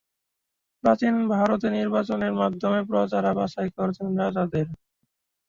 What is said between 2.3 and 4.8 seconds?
মাধ্যমে প্রজারা বাছাই করতেন রাজাদের।